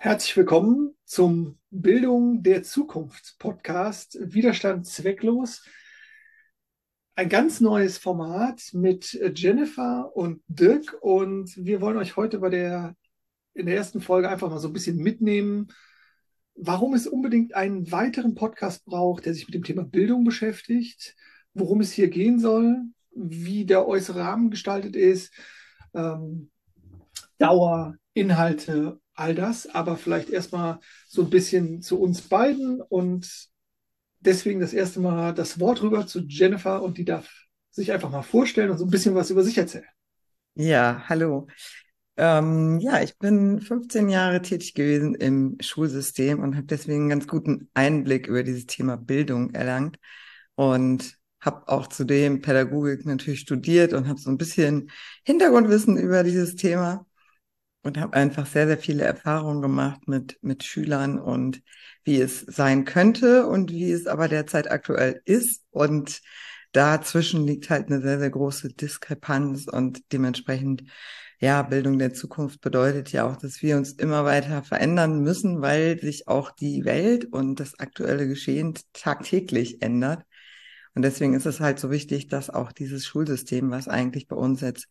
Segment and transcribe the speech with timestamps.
[0.00, 5.64] Herzlich willkommen zum Bildung der Zukunft Podcast Widerstand zwecklos.
[7.16, 12.94] Ein ganz neues Format mit Jennifer und Dirk und wir wollen euch heute bei der
[13.54, 15.66] in der ersten Folge einfach mal so ein bisschen mitnehmen,
[16.54, 21.16] warum es unbedingt einen weiteren Podcast braucht, der sich mit dem Thema Bildung beschäftigt,
[21.54, 25.34] worum es hier gehen soll, wie der äußere Rahmen gestaltet ist,
[25.92, 26.52] ähm,
[27.38, 33.48] Dauer, Inhalte all das, aber vielleicht erstmal so ein bisschen zu uns beiden und
[34.20, 37.28] deswegen das erste Mal das Wort rüber zu Jennifer und die darf
[37.70, 39.86] sich einfach mal vorstellen und so ein bisschen was über sich erzählen.
[40.54, 41.46] Ja, hallo.
[42.16, 47.28] Ähm, ja, ich bin 15 Jahre tätig gewesen im Schulsystem und habe deswegen einen ganz
[47.28, 49.98] guten Einblick über dieses Thema Bildung erlangt
[50.56, 54.90] und habe auch zudem Pädagogik natürlich studiert und habe so ein bisschen
[55.24, 57.06] Hintergrundwissen über dieses Thema
[57.88, 61.62] und habe einfach sehr, sehr viele Erfahrungen gemacht mit, mit Schülern und
[62.04, 65.64] wie es sein könnte und wie es aber derzeit aktuell ist.
[65.70, 66.20] Und
[66.72, 70.84] dazwischen liegt halt eine sehr, sehr große Diskrepanz und dementsprechend,
[71.40, 75.98] ja, Bildung der Zukunft bedeutet ja auch, dass wir uns immer weiter verändern müssen, weil
[75.98, 80.24] sich auch die Welt und das aktuelle Geschehen tagtäglich ändert.
[80.94, 84.60] Und deswegen ist es halt so wichtig, dass auch dieses Schulsystem, was eigentlich bei uns
[84.60, 84.88] jetzt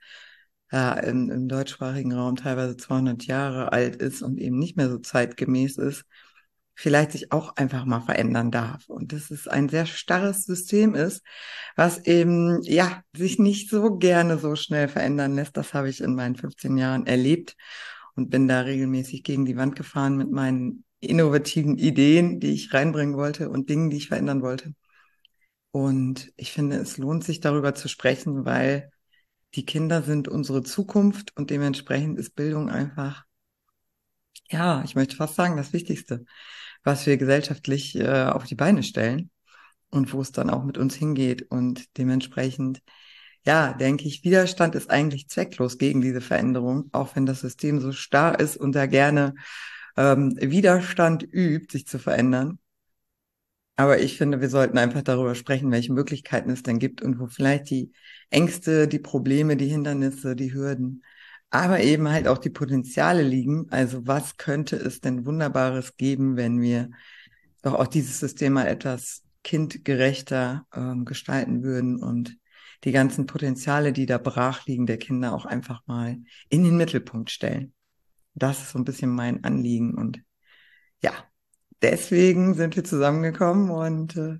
[0.71, 4.97] ja, im, im deutschsprachigen Raum teilweise 200 Jahre alt ist und eben nicht mehr so
[4.97, 6.05] zeitgemäß ist,
[6.75, 8.87] vielleicht sich auch einfach mal verändern darf.
[8.87, 11.23] Und das ist ein sehr starres System ist,
[11.75, 15.57] was eben, ja, sich nicht so gerne so schnell verändern lässt.
[15.57, 17.55] Das habe ich in meinen 15 Jahren erlebt
[18.15, 23.15] und bin da regelmäßig gegen die Wand gefahren mit meinen innovativen Ideen, die ich reinbringen
[23.15, 24.73] wollte und Dingen, die ich verändern wollte.
[25.71, 28.91] Und ich finde, es lohnt sich darüber zu sprechen, weil
[29.55, 33.25] die Kinder sind unsere Zukunft und dementsprechend ist Bildung einfach,
[34.49, 36.25] ja, ich möchte fast sagen, das Wichtigste,
[36.83, 39.29] was wir gesellschaftlich äh, auf die Beine stellen
[39.89, 41.49] und wo es dann auch mit uns hingeht.
[41.49, 42.81] Und dementsprechend,
[43.45, 47.91] ja, denke ich, Widerstand ist eigentlich zwecklos gegen diese Veränderung, auch wenn das System so
[47.91, 49.35] starr ist und da gerne
[49.97, 52.59] ähm, Widerstand übt, sich zu verändern.
[53.77, 57.27] Aber ich finde, wir sollten einfach darüber sprechen, welche Möglichkeiten es denn gibt und wo
[57.27, 57.91] vielleicht die
[58.31, 61.03] Ängste, die Probleme, die Hindernisse, die Hürden,
[61.51, 63.67] aber eben halt auch die Potenziale liegen.
[63.69, 66.89] Also was könnte es denn Wunderbares geben, wenn wir
[67.61, 72.35] doch auch dieses System mal etwas kindgerechter ähm, gestalten würden und
[72.83, 76.17] die ganzen Potenziale, die da brach liegen, der Kinder auch einfach mal
[76.49, 77.73] in den Mittelpunkt stellen.
[78.33, 80.21] Das ist so ein bisschen mein Anliegen und
[81.01, 81.13] ja,
[81.81, 84.37] deswegen sind wir zusammengekommen und äh,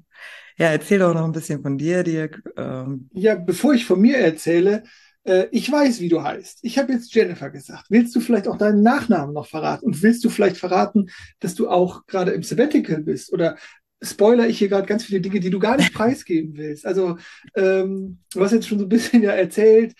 [0.57, 2.41] ja, erzähl doch noch ein bisschen von dir, Dirk.
[2.57, 3.09] Ähm.
[3.13, 4.83] Ja, bevor ich von mir erzähle,
[5.23, 6.59] äh, ich weiß, wie du heißt.
[6.63, 7.85] Ich habe jetzt Jennifer gesagt.
[7.89, 9.85] Willst du vielleicht auch deinen Nachnamen noch verraten?
[9.85, 11.09] Und willst du vielleicht verraten,
[11.39, 13.31] dass du auch gerade im Sabbatical bist?
[13.31, 13.57] Oder
[14.01, 16.87] spoiler ich hier gerade ganz viele Dinge, die du gar nicht preisgeben willst?
[16.87, 17.17] Also,
[17.55, 19.93] ähm, du hast jetzt schon so ein bisschen ja erzählt,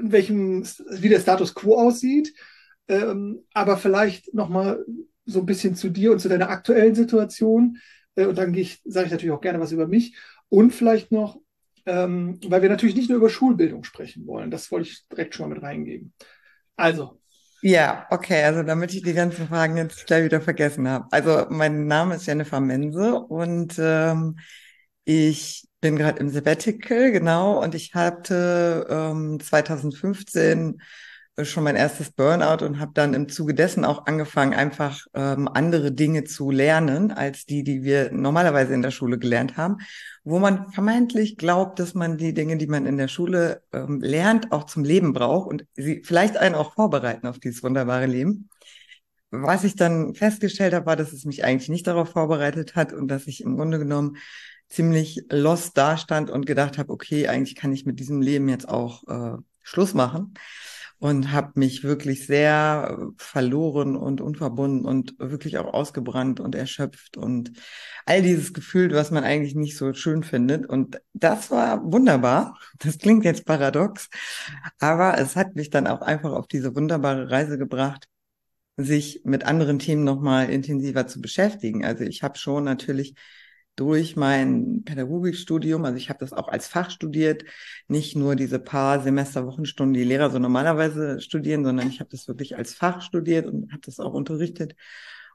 [0.00, 2.32] in welchem, wie der Status quo aussieht.
[2.88, 4.84] Ähm, aber vielleicht nochmal
[5.26, 7.78] so ein bisschen zu dir und zu deiner aktuellen Situation.
[8.14, 8.54] Äh, und dann
[8.84, 10.16] sage ich natürlich auch gerne was über mich.
[10.48, 11.40] Und vielleicht noch,
[11.86, 14.50] ähm, weil wir natürlich nicht nur über Schulbildung sprechen wollen.
[14.50, 16.12] Das wollte ich direkt schon mal mit reingeben.
[16.76, 17.20] Also.
[17.62, 21.06] Ja, okay, also damit ich die ganzen Fragen jetzt gleich wieder vergessen habe.
[21.10, 24.38] Also mein Name ist Jennifer Mense und ähm,
[25.04, 30.80] ich bin gerade im Sabbatical, genau, und ich hatte ähm, 2015
[31.44, 35.92] schon mein erstes Burnout und habe dann im Zuge dessen auch angefangen, einfach ähm, andere
[35.92, 39.78] Dinge zu lernen, als die, die wir normalerweise in der Schule gelernt haben,
[40.24, 44.52] wo man vermeintlich glaubt, dass man die Dinge, die man in der Schule ähm, lernt,
[44.52, 48.48] auch zum Leben braucht und sie vielleicht einen auch vorbereiten auf dieses wunderbare Leben.
[49.30, 53.08] Was ich dann festgestellt habe, war, dass es mich eigentlich nicht darauf vorbereitet hat und
[53.08, 54.16] dass ich im Grunde genommen
[54.68, 59.06] ziemlich lost dastand und gedacht habe, okay, eigentlich kann ich mit diesem Leben jetzt auch
[59.08, 60.34] äh, Schluss machen
[61.00, 67.52] und habe mich wirklich sehr verloren und unverbunden und wirklich auch ausgebrannt und erschöpft und
[68.04, 70.66] all dieses Gefühl, was man eigentlich nicht so schön findet.
[70.66, 72.58] Und das war wunderbar.
[72.78, 74.10] Das klingt jetzt paradox,
[74.78, 78.06] aber es hat mich dann auch einfach auf diese wunderbare Reise gebracht,
[78.76, 81.82] sich mit anderen Themen nochmal intensiver zu beschäftigen.
[81.82, 83.14] Also ich habe schon natürlich
[83.76, 87.44] durch mein Pädagogikstudium, also ich habe das auch als Fach studiert,
[87.88, 92.28] nicht nur diese paar Semester, Wochenstunden, die Lehrer so normalerweise studieren, sondern ich habe das
[92.28, 94.74] wirklich als Fach studiert und habe das auch unterrichtet.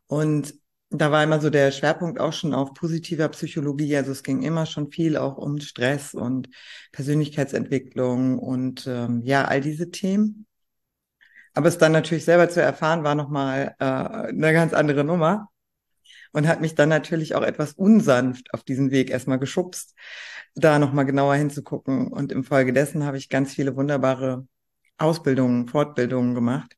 [0.07, 0.53] Und
[0.89, 3.97] da war immer so der Schwerpunkt auch schon auf positiver Psychologie.
[3.97, 6.49] Also es ging immer schon viel auch um Stress und
[6.91, 10.45] Persönlichkeitsentwicklung und ähm, ja, all diese Themen.
[11.53, 15.49] Aber es dann natürlich selber zu erfahren, war nochmal äh, eine ganz andere Nummer
[16.35, 19.95] und hat mich dann natürlich auch etwas unsanft auf diesen Weg erstmal geschubst,
[20.53, 22.09] da nochmal genauer hinzugucken.
[22.09, 24.45] Und im Folge dessen habe ich ganz viele wunderbare
[24.97, 26.75] Ausbildungen, Fortbildungen gemacht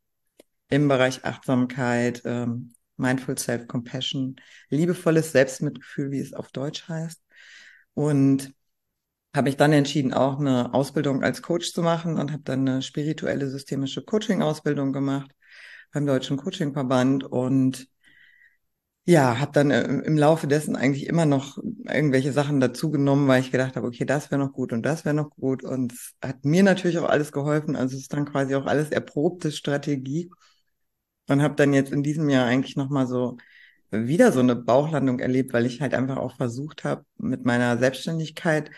[0.70, 4.36] im Bereich Achtsamkeit, ähm, Mindful Self-Compassion,
[4.70, 7.20] liebevolles Selbstmitgefühl, wie es auf Deutsch heißt.
[7.96, 8.54] Und
[9.36, 12.84] habe ich dann entschieden, auch eine Ausbildung als Coach zu machen und habe dann eine
[12.84, 15.32] spirituelle systemische Coaching-Ausbildung gemacht
[15.92, 17.88] beim Deutschen Coachingverband und
[19.10, 21.58] ja, habe dann äh, im Laufe dessen eigentlich immer noch
[21.90, 25.16] irgendwelche Sachen dazugenommen, weil ich gedacht habe, okay, das wäre noch gut und das wäre
[25.16, 25.64] noch gut.
[25.64, 27.78] Und es hat mir natürlich auch alles geholfen.
[27.78, 30.30] Also es ist dann quasi auch alles erprobte Strategie.
[31.30, 33.38] Und habe dann jetzt in diesem Jahr eigentlich nochmal so
[33.92, 38.72] wieder so eine Bauchlandung erlebt, weil ich halt einfach auch versucht habe, mit meiner Selbstständigkeit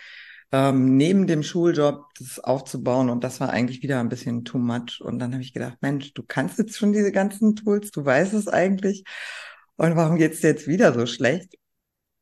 [0.52, 3.10] ähm, neben dem Schuljob das aufzubauen.
[3.10, 5.02] Und das war eigentlich wieder ein bisschen too much.
[5.02, 8.34] Und dann habe ich gedacht, Mensch, du kannst jetzt schon diese ganzen Tools, du weißt
[8.34, 9.04] es eigentlich.
[9.80, 11.56] Und warum geht's dir jetzt wieder so schlecht?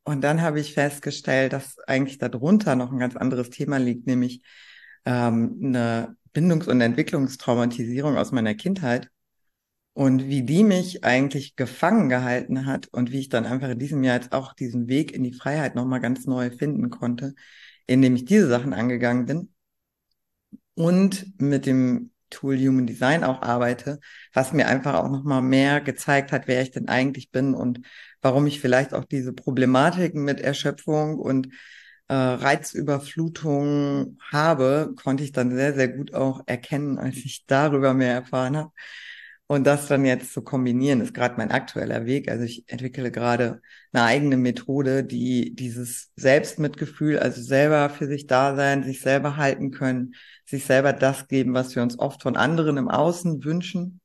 [0.03, 4.43] Und dann habe ich festgestellt, dass eigentlich darunter noch ein ganz anderes Thema liegt, nämlich
[5.05, 9.09] ähm, eine Bindungs- und Entwicklungstraumatisierung aus meiner Kindheit
[9.93, 14.03] und wie die mich eigentlich gefangen gehalten hat und wie ich dann einfach in diesem
[14.03, 17.33] Jahr jetzt auch diesen Weg in die Freiheit nochmal ganz neu finden konnte,
[17.87, 19.51] indem ich diese Sachen angegangen bin
[20.75, 23.99] und mit dem Tool Human Design auch arbeite,
[24.33, 27.81] was mir einfach auch nochmal mehr gezeigt hat, wer ich denn eigentlich bin und
[28.21, 31.47] warum ich vielleicht auch diese Problematiken mit Erschöpfung und
[32.07, 38.13] äh, Reizüberflutung habe, konnte ich dann sehr, sehr gut auch erkennen, als ich darüber mehr
[38.13, 38.71] erfahren habe.
[39.49, 42.29] Und das dann jetzt zu kombinieren, ist gerade mein aktueller Weg.
[42.29, 43.61] Also ich entwickle gerade
[43.93, 49.71] eine eigene Methode, die dieses Selbstmitgefühl, also selber für sich da sein, sich selber halten
[49.71, 50.15] können,
[50.45, 54.01] sich selber das geben, was wir uns oft von anderen im Außen wünschen.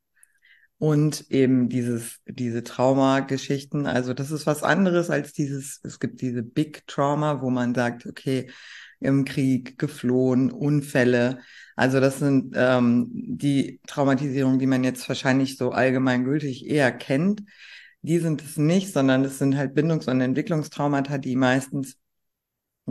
[0.82, 3.86] Und eben dieses, diese Traumageschichten.
[3.86, 8.04] Also das ist was anderes als dieses, es gibt diese Big Trauma, wo man sagt,
[8.04, 8.50] okay,
[8.98, 11.38] im Krieg geflohen, Unfälle.
[11.76, 17.44] Also das sind ähm, die Traumatisierungen, die man jetzt wahrscheinlich so allgemeingültig eher kennt.
[18.00, 21.96] Die sind es nicht, sondern es sind halt Bindungs- und Entwicklungstraumata, die meistens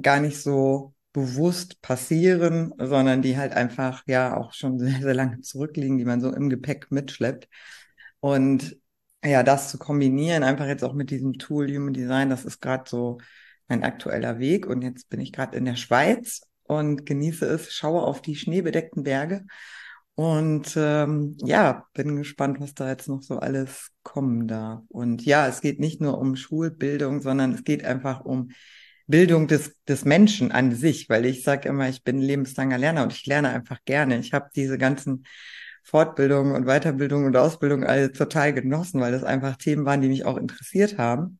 [0.01, 5.41] gar nicht so bewusst passieren, sondern die halt einfach ja auch schon sehr, sehr lange
[5.41, 7.49] zurückliegen, die man so im Gepäck mitschleppt.
[8.21, 8.77] Und
[9.23, 12.89] ja, das zu kombinieren, einfach jetzt auch mit diesem Tool Human Design, das ist gerade
[12.89, 13.19] so
[13.68, 14.65] mein aktueller Weg.
[14.65, 19.03] Und jetzt bin ich gerade in der Schweiz und genieße es, schaue auf die schneebedeckten
[19.03, 19.45] Berge.
[20.15, 24.81] Und ähm, ja, bin gespannt, was da jetzt noch so alles kommen darf.
[24.89, 28.51] Und ja, es geht nicht nur um Schulbildung, sondern es geht einfach um
[29.07, 33.13] Bildung des, des Menschen an sich, weil ich sage immer, ich bin lebenslanger Lerner und
[33.13, 34.19] ich lerne einfach gerne.
[34.19, 35.25] Ich habe diese ganzen
[35.83, 40.25] Fortbildungen und Weiterbildungen und Ausbildungen alle total genossen, weil das einfach Themen waren, die mich
[40.25, 41.39] auch interessiert haben.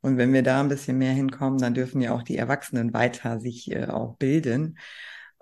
[0.00, 3.40] Und wenn wir da ein bisschen mehr hinkommen, dann dürfen ja auch die Erwachsenen weiter
[3.40, 4.78] sich äh, auch bilden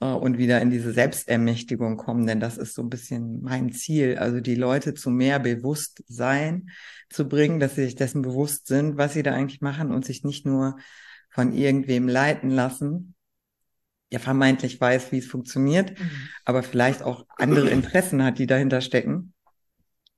[0.01, 4.17] äh, und wieder in diese Selbstermächtigung kommen, denn das ist so ein bisschen mein Ziel,
[4.19, 6.71] also die Leute zu mehr Bewusstsein
[7.11, 10.25] zu bringen, dass sie sich dessen bewusst sind, was sie da eigentlich machen und sich
[10.25, 10.77] nicht nur
[11.31, 13.14] von irgendwem leiten lassen,
[14.13, 16.11] der vermeintlich weiß, wie es funktioniert, mhm.
[16.45, 19.33] aber vielleicht auch andere Interessen hat, die dahinter stecken.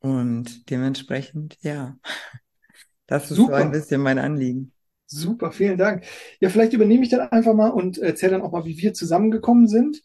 [0.00, 1.96] Und dementsprechend, ja.
[3.06, 3.58] Das ist Super.
[3.58, 4.72] so ein bisschen mein Anliegen.
[5.06, 6.04] Super, vielen Dank.
[6.40, 9.68] Ja, vielleicht übernehme ich dann einfach mal und erzähle dann auch mal, wie wir zusammengekommen
[9.68, 10.02] sind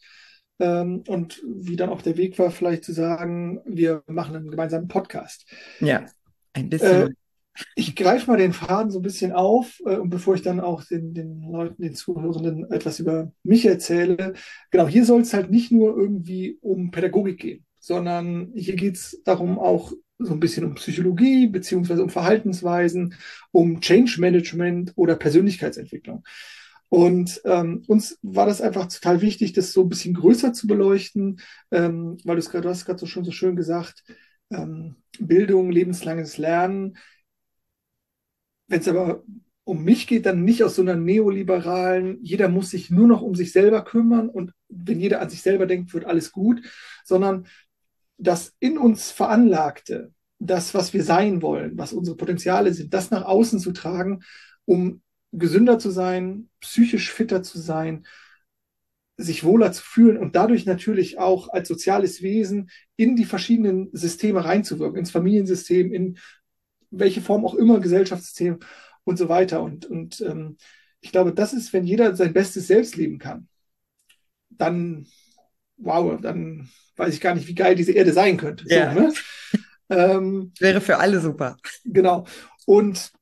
[0.60, 4.86] ähm, und wie dann auch der Weg war, vielleicht zu sagen, wir machen einen gemeinsamen
[4.86, 5.50] Podcast.
[5.80, 6.06] Ja,
[6.52, 7.08] ein bisschen.
[7.08, 7.14] Äh,
[7.74, 10.84] ich greife mal den Faden so ein bisschen auf äh, und bevor ich dann auch
[10.84, 14.34] den, den Leuten, den Zuhörenden etwas über mich erzähle,
[14.70, 19.22] genau, hier soll es halt nicht nur irgendwie um Pädagogik gehen, sondern hier geht es
[19.24, 23.14] darum, auch so ein bisschen um Psychologie beziehungsweise um Verhaltensweisen,
[23.50, 26.24] um Change Management oder Persönlichkeitsentwicklung.
[26.88, 31.40] Und ähm, uns war das einfach total wichtig, das so ein bisschen größer zu beleuchten,
[31.70, 34.04] ähm, weil du es gerade, du hast gerade so schon so schön gesagt,
[34.50, 36.98] ähm, Bildung, lebenslanges Lernen.
[38.72, 39.22] Wenn es aber
[39.64, 43.34] um mich geht, dann nicht aus so einer neoliberalen, jeder muss sich nur noch um
[43.34, 46.62] sich selber kümmern und wenn jeder an sich selber denkt, wird alles gut,
[47.04, 47.46] sondern
[48.16, 53.26] das in uns Veranlagte, das, was wir sein wollen, was unsere Potenziale sind, das nach
[53.26, 54.22] außen zu tragen,
[54.64, 55.02] um
[55.32, 58.06] gesünder zu sein, psychisch fitter zu sein,
[59.18, 64.42] sich wohler zu fühlen und dadurch natürlich auch als soziales Wesen in die verschiedenen Systeme
[64.46, 66.16] reinzuwirken, ins Familiensystem, in
[66.92, 68.60] welche Form auch immer, Gesellschaftssystem
[69.04, 69.62] und so weiter.
[69.62, 70.56] Und, und ähm,
[71.00, 73.48] ich glaube, das ist, wenn jeder sein bestes Selbst leben kann,
[74.50, 75.06] dann
[75.82, 78.64] wow, dann weiß ich gar nicht, wie geil diese Erde sein könnte.
[78.68, 78.94] Ja.
[78.94, 79.12] So, ne?
[79.90, 81.56] ähm, Wäre für alle super.
[81.84, 82.26] Genau.
[82.66, 83.12] Und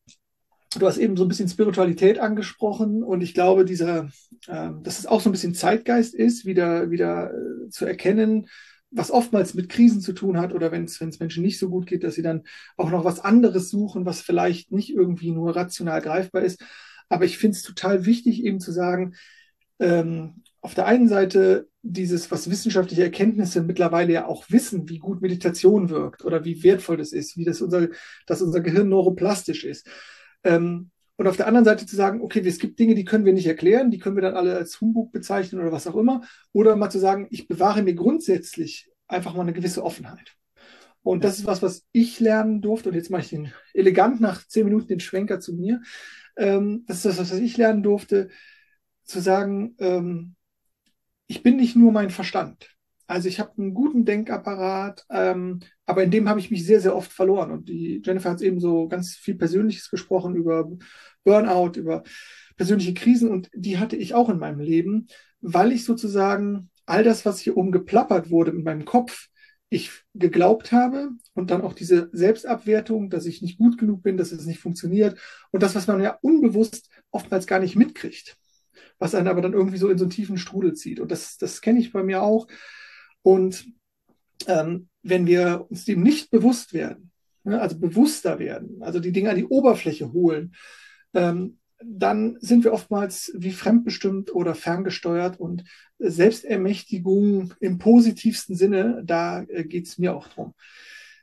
[0.76, 4.10] du hast eben so ein bisschen Spiritualität angesprochen und ich glaube, dieser,
[4.46, 8.48] äh, dass es auch so ein bisschen Zeitgeist ist, wieder, wieder äh, zu erkennen,
[8.90, 12.02] was oftmals mit Krisen zu tun hat oder wenn es Menschen nicht so gut geht,
[12.02, 12.42] dass sie dann
[12.76, 16.62] auch noch was anderes suchen, was vielleicht nicht irgendwie nur rational greifbar ist.
[17.08, 19.14] Aber ich finde es total wichtig, eben zu sagen,
[19.78, 25.22] ähm, auf der einen Seite dieses, was wissenschaftliche Erkenntnisse mittlerweile ja auch wissen, wie gut
[25.22, 27.88] Meditation wirkt oder wie wertvoll das ist, wie das unser,
[28.26, 29.88] dass unser Gehirn neuroplastisch ist.
[30.44, 33.34] Ähm, und auf der anderen Seite zu sagen, okay, es gibt Dinge, die können wir
[33.34, 36.22] nicht erklären, die können wir dann alle als Humbug bezeichnen oder was auch immer.
[36.54, 40.34] Oder mal zu sagen, ich bewahre mir grundsätzlich einfach mal eine gewisse Offenheit.
[41.02, 42.88] Und das ist was, was ich lernen durfte.
[42.88, 45.82] Und jetzt mache ich den elegant nach zehn Minuten den Schwenker zu mir.
[46.38, 48.30] Ähm, das ist das, was ich lernen durfte,
[49.04, 50.36] zu sagen, ähm,
[51.26, 52.70] ich bin nicht nur mein Verstand.
[53.10, 56.94] Also ich habe einen guten Denkapparat, ähm, aber in dem habe ich mich sehr, sehr
[56.94, 57.50] oft verloren.
[57.50, 60.70] Und die Jennifer hat eben so ganz viel Persönliches gesprochen über
[61.24, 62.04] Burnout, über
[62.56, 65.08] persönliche Krisen und die hatte ich auch in meinem Leben,
[65.40, 69.26] weil ich sozusagen all das, was hier oben geplappert wurde mit meinem Kopf,
[69.70, 74.30] ich geglaubt habe und dann auch diese Selbstabwertung, dass ich nicht gut genug bin, dass
[74.30, 75.18] es nicht funktioniert
[75.50, 78.36] und das, was man ja unbewusst oftmals gar nicht mitkriegt,
[79.00, 81.00] was einen aber dann irgendwie so in so einen tiefen Strudel zieht.
[81.00, 82.46] Und das, das kenne ich bei mir auch.
[83.22, 83.66] Und
[84.46, 87.10] ähm, wenn wir uns dem nicht bewusst werden,
[87.44, 90.54] ne, also bewusster werden, also die Dinge an die Oberfläche holen,
[91.14, 95.64] ähm, dann sind wir oftmals wie fremdbestimmt oder ferngesteuert und
[95.98, 100.54] Selbstermächtigung im positivsten Sinne, da äh, geht es mir auch drum.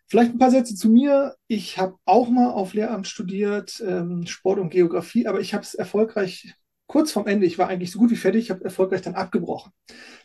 [0.07, 1.35] Vielleicht ein paar Sätze zu mir.
[1.47, 5.75] Ich habe auch mal auf Lehramt studiert, ähm, Sport und Geografie, aber ich habe es
[5.75, 6.53] erfolgreich
[6.87, 9.73] kurz vorm Ende, ich war eigentlich so gut wie fertig, ich habe erfolgreich dann abgebrochen.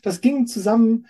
[0.02, 1.08] Das ging zusammen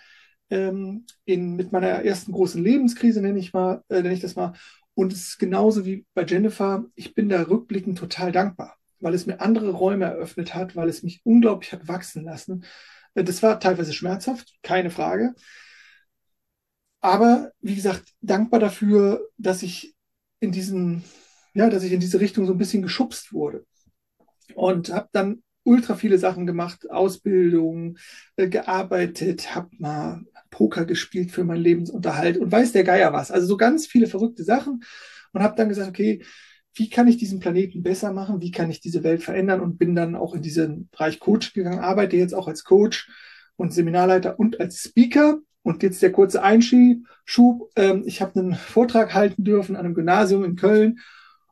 [0.53, 4.53] ähm, in, mit meiner ersten großen Lebenskrise, nenne ich, mal, äh, nenne ich das mal.
[4.93, 9.25] Und es ist genauso wie bei Jennifer, ich bin da rückblickend total dankbar, weil es
[9.25, 12.65] mir andere Räume eröffnet hat, weil es mich unglaublich hat wachsen lassen.
[13.15, 15.33] Äh, das war teilweise schmerzhaft, keine Frage.
[17.01, 19.95] Aber wie gesagt, dankbar dafür, dass ich
[20.39, 21.03] in diesen,
[21.55, 23.65] ja, dass ich in diese Richtung so ein bisschen geschubst wurde.
[24.53, 27.97] Und habe dann ultra viele Sachen gemacht, Ausbildung,
[28.35, 33.31] äh, gearbeitet, habe mal Poker gespielt für meinen Lebensunterhalt und weiß der Geier was.
[33.31, 34.83] Also so ganz viele verrückte Sachen
[35.31, 36.21] und habe dann gesagt, okay,
[36.75, 38.41] wie kann ich diesen Planeten besser machen?
[38.41, 39.61] Wie kann ich diese Welt verändern?
[39.61, 43.09] Und bin dann auch in diesen Bereich Coach gegangen, arbeite jetzt auch als Coach
[43.55, 45.39] und Seminarleiter und als Speaker.
[45.61, 47.71] Und jetzt der kurze Einschub.
[47.77, 50.99] Ähm, ich habe einen Vortrag halten dürfen an einem Gymnasium in Köln.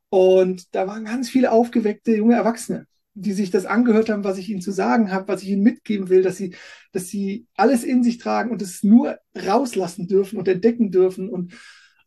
[0.09, 4.49] Und da waren ganz viele aufgeweckte junge Erwachsene, die sich das angehört haben, was ich
[4.49, 6.55] ihnen zu sagen habe, was ich ihnen mitgeben will, dass sie,
[6.93, 11.29] dass sie alles in sich tragen und es nur rauslassen dürfen und entdecken dürfen.
[11.29, 11.53] Und,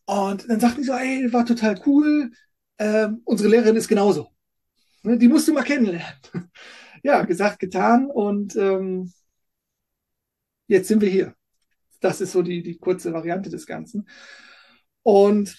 [0.07, 2.31] und dann sagten die so, ey, war total cool.
[2.79, 4.29] Ähm, unsere Lehrerin ist genauso.
[5.03, 6.07] Ne, die musst du mal kennenlernen.
[7.03, 8.11] ja, gesagt, getan.
[8.11, 9.13] Und ähm,
[10.67, 11.35] jetzt sind wir hier.
[12.01, 14.09] Das ist so die, die kurze Variante des Ganzen.
[15.03, 15.55] Und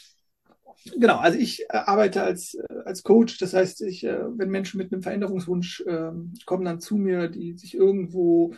[0.93, 3.37] Genau, also ich äh, arbeite als, äh, als Coach.
[3.39, 7.57] Das heißt, ich, äh, wenn Menschen mit einem Veränderungswunsch ähm, kommen dann zu mir, die
[7.57, 8.53] sich irgendwo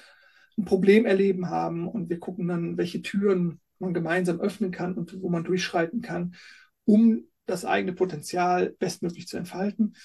[0.57, 5.21] ein Problem erleben haben und wir gucken dann, welche Türen man gemeinsam öffnen kann und
[5.21, 6.35] wo man durchschreiten kann,
[6.83, 9.95] um das eigene Potenzial bestmöglich zu entfalten.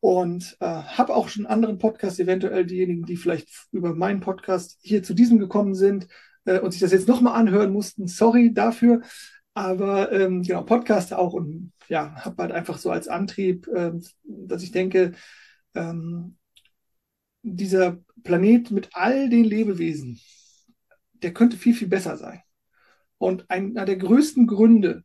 [0.00, 5.02] Und äh, habe auch schon anderen Podcasts, eventuell diejenigen, die vielleicht über meinen Podcast hier
[5.02, 6.08] zu diesem gekommen sind
[6.44, 8.08] äh, und sich das jetzt nochmal anhören mussten.
[8.08, 9.02] Sorry dafür.
[9.54, 14.62] Aber ähm, genau, Podcast auch und ja, habe halt einfach so als Antrieb, ähm, dass
[14.62, 15.12] ich denke,
[15.74, 16.36] ähm,
[17.42, 20.20] dieser Planet mit all den Lebewesen,
[21.12, 22.40] der könnte viel, viel besser sein.
[23.18, 25.04] Und einer der größten Gründe,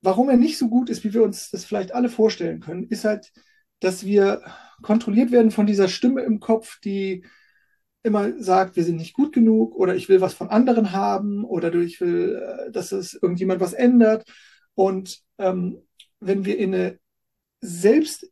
[0.00, 3.04] warum er nicht so gut ist, wie wir uns das vielleicht alle vorstellen können, ist
[3.04, 3.32] halt,
[3.80, 4.42] dass wir
[4.82, 7.24] kontrolliert werden von dieser Stimme im Kopf, die
[8.06, 11.74] immer sagt, wir sind nicht gut genug oder ich will was von anderen haben oder
[11.74, 14.24] ich will, äh, dass es irgendjemand was ändert.
[14.74, 15.82] Und ähm,
[16.20, 16.98] wenn wir in eine
[17.60, 18.30] selbst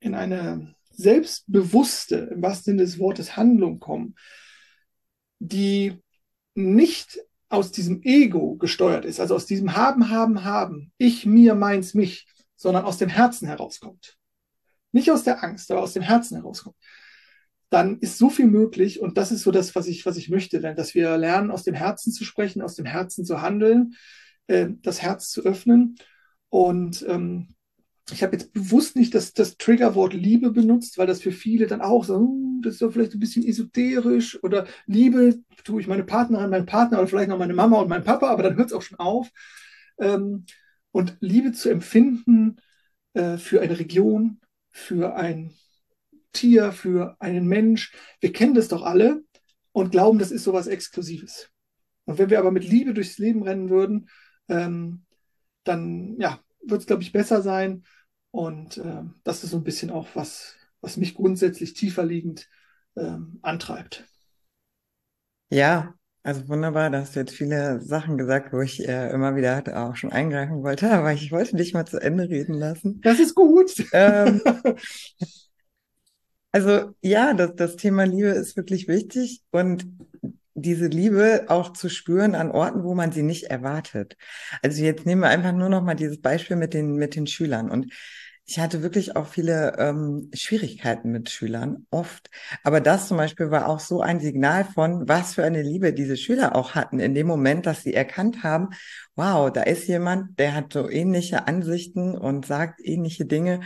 [0.00, 4.16] in eine selbstbewusste, im wahrsten Sinne des Wortes, Handlung kommen,
[5.38, 6.02] die
[6.54, 11.94] nicht aus diesem Ego gesteuert ist, also aus diesem Haben, Haben, Haben, ich, mir, meins,
[11.94, 12.26] mich,
[12.56, 14.16] sondern aus dem Herzen herauskommt.
[14.92, 16.76] Nicht aus der Angst, aber aus dem Herzen herauskommt
[17.74, 20.60] dann ist so viel möglich und das ist so das, was ich, was ich möchte,
[20.60, 23.96] dass wir lernen, aus dem Herzen zu sprechen, aus dem Herzen zu handeln,
[24.46, 25.96] äh, das Herz zu öffnen
[26.50, 27.48] und ähm,
[28.12, 31.80] ich habe jetzt bewusst nicht das, das Triggerwort Liebe benutzt, weil das für viele dann
[31.80, 36.04] auch so, hm, das ist doch vielleicht ein bisschen esoterisch oder Liebe tue ich meine
[36.04, 38.72] Partnerin, meinen Partner oder vielleicht noch meine Mama und meinen Papa, aber dann hört es
[38.72, 39.32] auch schon auf.
[39.98, 40.44] Ähm,
[40.92, 42.56] und Liebe zu empfinden
[43.14, 44.40] äh, für eine Region,
[44.70, 45.54] für ein
[46.34, 49.22] Tier, für einen Mensch, wir kennen das doch alle
[49.72, 51.50] und glauben, das ist sowas Exklusives.
[52.04, 54.10] Und wenn wir aber mit Liebe durchs Leben rennen würden,
[54.48, 55.04] ähm,
[55.64, 57.84] dann ja, wird es, glaube ich, besser sein.
[58.30, 62.48] Und äh, das ist so ein bisschen auch was, was mich grundsätzlich tiefer liegend
[62.96, 64.04] ähm, antreibt.
[65.50, 69.62] Ja, also wunderbar, da hast du jetzt viele Sachen gesagt, wo ich äh, immer wieder
[69.76, 73.00] auch schon eingreifen wollte, aber ich wollte dich mal zu Ende reden lassen.
[73.02, 73.72] Das ist gut.
[73.92, 74.40] Ähm,
[76.54, 79.86] also ja, das, das Thema Liebe ist wirklich wichtig und
[80.54, 84.16] diese Liebe auch zu spüren an Orten, wo man sie nicht erwartet.
[84.62, 87.72] Also jetzt nehmen wir einfach nur noch mal dieses Beispiel mit den mit den Schülern
[87.72, 87.92] und
[88.46, 92.28] ich hatte wirklich auch viele ähm, Schwierigkeiten mit Schülern, oft.
[92.62, 96.16] Aber das zum Beispiel war auch so ein Signal von, was für eine Liebe diese
[96.18, 98.68] Schüler auch hatten, in dem Moment, dass sie erkannt haben,
[99.16, 103.60] wow, da ist jemand, der hat so ähnliche Ansichten und sagt ähnliche Dinge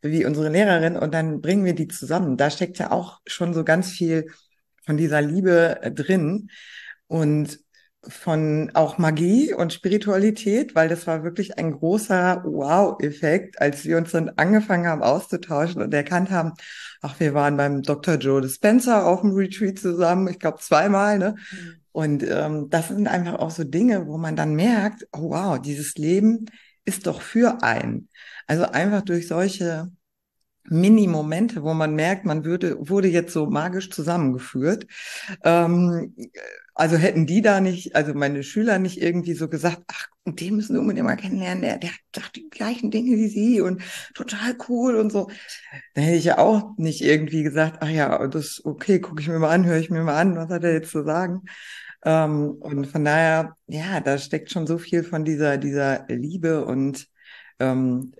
[0.00, 2.38] wie unsere Lehrerin und dann bringen wir die zusammen.
[2.38, 4.30] Da steckt ja auch schon so ganz viel
[4.86, 6.48] von dieser Liebe äh, drin
[7.06, 7.60] und
[8.08, 14.10] von auch Magie und Spiritualität, weil das war wirklich ein großer Wow-Effekt, als wir uns
[14.10, 16.52] dann angefangen haben auszutauschen und erkannt haben,
[17.00, 18.16] ach, wir waren beim Dr.
[18.16, 21.36] Joe Dispenza auf dem Retreat zusammen, ich glaube zweimal, ne?
[21.52, 21.74] Mhm.
[21.92, 25.94] Und ähm, das sind einfach auch so Dinge, wo man dann merkt, oh wow, dieses
[25.96, 26.46] Leben
[26.84, 28.08] ist doch für einen.
[28.46, 29.90] Also einfach durch solche
[30.68, 34.86] Mini-Momente, wo man merkt, man würde, wurde jetzt so magisch zusammengeführt.
[35.44, 36.14] Ähm,
[36.74, 40.74] also hätten die da nicht, also meine Schüler nicht irgendwie so gesagt, ach, den müssen
[40.74, 43.82] wir unbedingt mal kennenlernen, der, der sagt die gleichen Dinge wie sie und
[44.14, 45.28] total cool und so.
[45.94, 49.38] Dann hätte ich ja auch nicht irgendwie gesagt, ach ja, das okay, gucke ich mir
[49.38, 51.42] mal an, höre ich mir mal an, was hat er jetzt zu sagen.
[52.04, 57.06] Ähm, und von daher, ja, da steckt schon so viel von dieser, dieser Liebe und
[57.58, 58.12] ähm,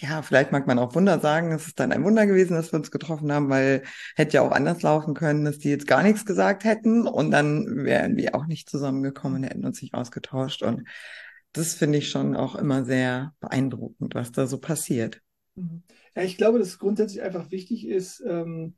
[0.00, 2.78] ja, vielleicht mag man auch Wunder sagen, es ist dann ein Wunder gewesen, dass wir
[2.78, 3.82] uns getroffen haben, weil
[4.16, 7.84] hätte ja auch anders laufen können, dass die jetzt gar nichts gesagt hätten und dann
[7.84, 10.62] wären wir auch nicht zusammengekommen hätten uns nicht ausgetauscht.
[10.62, 10.86] Und
[11.52, 15.22] das finde ich schon auch immer sehr beeindruckend, was da so passiert.
[15.54, 15.82] Mhm.
[16.14, 18.74] Ja, ich glaube, dass es grundsätzlich einfach wichtig ist, ähm,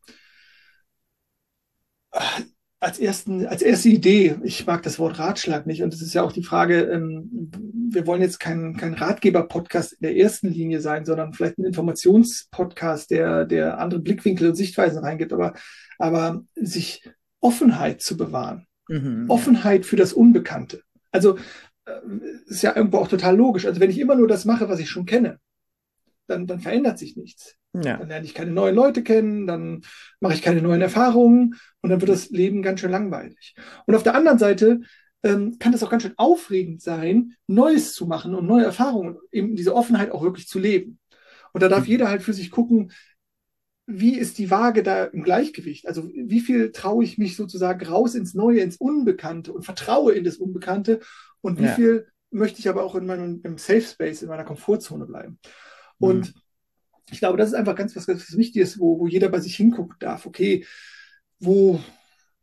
[2.80, 6.22] als, ersten, als erste Idee, ich mag das Wort Ratschlag nicht und es ist ja
[6.22, 7.50] auch die Frage, ähm,
[7.90, 13.10] wir wollen jetzt kein, kein Ratgeber-Podcast in der ersten Linie sein, sondern vielleicht ein Informationspodcast,
[13.10, 15.54] der, der andere Blickwinkel und Sichtweisen reingibt, aber,
[15.98, 17.02] aber sich
[17.40, 18.66] Offenheit zu bewahren.
[18.88, 20.82] Mhm, Offenheit für das Unbekannte.
[21.10, 21.36] Also
[21.84, 21.92] äh,
[22.46, 23.66] ist ja irgendwo auch total logisch.
[23.66, 25.38] Also wenn ich immer nur das mache, was ich schon kenne,
[26.28, 27.56] dann, dann verändert sich nichts.
[27.74, 27.98] Ja.
[27.98, 29.82] Dann lerne ich keine neuen Leute kennen, dann
[30.20, 33.54] mache ich keine neuen Erfahrungen und dann wird das Leben ganz schön langweilig.
[33.86, 34.80] Und auf der anderen Seite
[35.22, 39.56] ähm, kann das auch ganz schön aufregend sein, Neues zu machen und neue Erfahrungen, eben
[39.56, 40.98] diese Offenheit auch wirklich zu leben.
[41.52, 41.90] Und da darf mhm.
[41.90, 42.92] jeder halt für sich gucken,
[43.86, 45.88] wie ist die Waage da im Gleichgewicht?
[45.88, 50.24] Also wie viel traue ich mich sozusagen raus ins Neue, ins Unbekannte und vertraue in
[50.24, 51.00] das Unbekannte
[51.40, 51.74] und wie ja.
[51.74, 55.38] viel möchte ich aber auch in meinem Safe Space, in meiner Komfortzone bleiben?
[55.98, 56.40] Und mhm.
[57.10, 59.96] ich glaube, das ist einfach ganz was, ganz Wichtiges, wo, wo jeder bei sich hingucken
[59.98, 60.26] darf.
[60.26, 60.64] Okay,
[61.38, 61.80] wo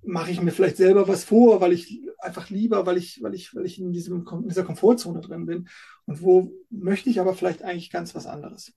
[0.04, 3.56] mache ich mir vielleicht selber was vor, weil ich einfach lieber, weil ich, weil ich,
[3.56, 5.68] weil ich in, diesem, in dieser Komfortzone drin bin.
[6.06, 8.74] Und wo möchte ich aber vielleicht eigentlich ganz was anderes.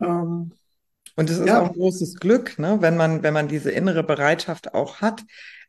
[0.00, 0.52] Ähm,
[1.16, 1.60] und es ist ja.
[1.60, 5.22] auch ein großes Glück, ne, wenn man, wenn man diese innere Bereitschaft auch hat,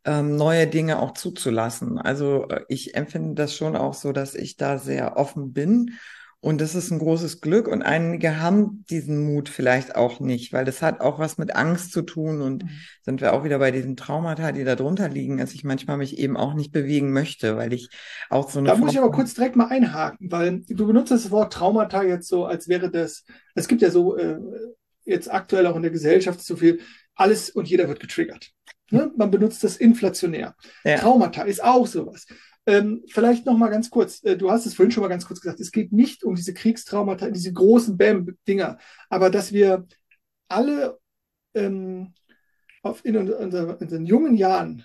[0.04, 2.00] ähm, neue Dinge auch zuzulassen.
[2.00, 5.92] Also äh, ich empfinde das schon auch so, dass ich da sehr offen bin
[6.42, 7.68] und das ist ein großes Glück.
[7.68, 11.92] Und einige haben diesen Mut vielleicht auch nicht, weil das hat auch was mit Angst
[11.92, 12.42] zu tun.
[12.42, 12.70] Und mhm.
[13.02, 16.20] sind wir auch wieder bei diesen Traumata, die da drunter liegen, dass ich manchmal mich
[16.20, 17.90] eben auch nicht bewegen möchte, weil ich
[18.30, 18.70] auch so eine.
[18.70, 22.28] Da muss ich aber kurz direkt mal einhaken, weil du benutzt das Wort Traumata jetzt
[22.28, 23.24] so, als wäre das,
[23.56, 24.38] es gibt ja so äh,
[25.04, 26.80] jetzt aktuell auch in der Gesellschaft so viel,
[27.16, 28.52] alles und jeder wird getriggert.
[28.92, 29.12] Ne?
[29.18, 30.56] Man benutzt das inflationär.
[30.84, 30.98] Ja.
[30.98, 32.28] Traumata ist auch sowas.
[32.68, 35.40] Ähm, vielleicht noch mal ganz kurz, äh, du hast es vorhin schon mal ganz kurz
[35.40, 39.86] gesagt, es geht nicht um diese Kriegstraumata, diese großen Bam-Dinger, aber dass wir
[40.48, 41.00] alle
[41.54, 42.14] ähm,
[42.82, 44.84] auf, in, unser, in unseren jungen Jahren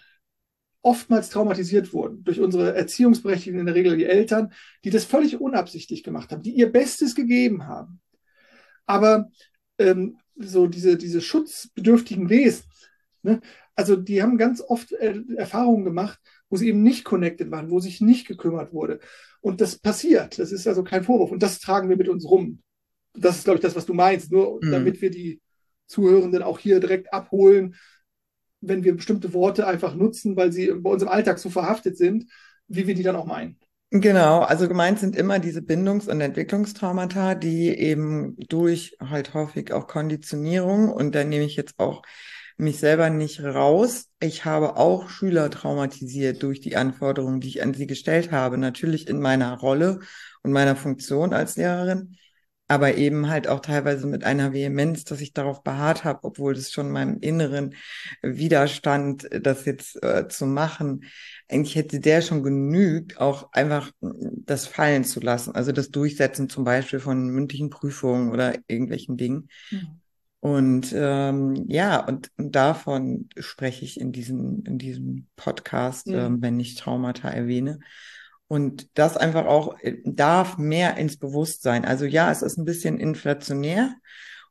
[0.82, 4.52] oftmals traumatisiert wurden durch unsere Erziehungsberechtigten, in der Regel die Eltern,
[4.84, 8.00] die das völlig unabsichtlich gemacht haben, die ihr Bestes gegeben haben.
[8.86, 9.30] Aber
[9.78, 12.64] ähm, so diese, diese schutzbedürftigen Wesen,
[13.22, 13.40] ne?
[13.74, 16.18] also die haben ganz oft äh, Erfahrungen gemacht,
[16.50, 19.00] wo sie eben nicht connected waren, wo sich nicht gekümmert wurde.
[19.40, 20.38] Und das passiert.
[20.38, 21.30] Das ist also kein Vorwurf.
[21.30, 22.62] Und das tragen wir mit uns rum.
[23.14, 24.70] Das ist, glaube ich, das, was du meinst, nur mhm.
[24.70, 25.40] damit wir die
[25.86, 27.76] Zuhörenden auch hier direkt abholen,
[28.60, 32.26] wenn wir bestimmte Worte einfach nutzen, weil sie bei uns im Alltag so verhaftet sind,
[32.68, 33.58] wie wir die dann auch meinen.
[33.92, 39.88] Genau, also gemeint sind immer diese Bindungs- und Entwicklungstraumata, die eben durch halt häufig auch
[39.88, 42.02] Konditionierung und da nehme ich jetzt auch
[42.60, 44.08] mich selber nicht raus.
[44.20, 49.08] Ich habe auch Schüler traumatisiert durch die Anforderungen, die ich an sie gestellt habe, natürlich
[49.08, 50.00] in meiner Rolle
[50.42, 52.16] und meiner Funktion als Lehrerin
[52.70, 56.70] aber eben halt auch teilweise mit einer Vehemenz, dass ich darauf beharrt habe, obwohl das
[56.70, 57.74] schon meinem inneren
[58.22, 61.02] Widerstand, das jetzt äh, zu machen,
[61.48, 65.52] eigentlich hätte der schon genügt, auch einfach mm, das fallen zu lassen.
[65.56, 69.48] Also das Durchsetzen zum Beispiel von mündlichen Prüfungen oder irgendwelchen Dingen.
[69.72, 70.00] Mhm.
[70.40, 76.14] Und ähm, ja, und, und davon spreche ich in diesem, in diesem Podcast, mhm.
[76.14, 77.78] ähm, wenn ich Traumata erwähne.
[78.48, 81.84] Und das einfach auch äh, darf mehr ins Bewusstsein.
[81.84, 83.94] Also ja, es ist ein bisschen inflationär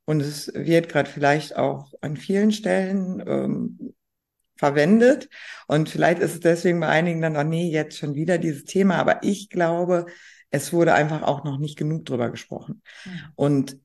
[0.06, 3.94] und es wird gerade vielleicht auch an vielen Stellen ähm,
[4.56, 5.28] verwendet.
[5.68, 8.98] Und vielleicht ist es deswegen bei einigen dann, oh nee, jetzt schon wieder dieses Thema.
[8.98, 10.06] Aber ich glaube,
[10.52, 12.82] es wurde einfach auch noch nicht genug drüber gesprochen.
[13.06, 13.12] Ja.
[13.36, 13.78] Und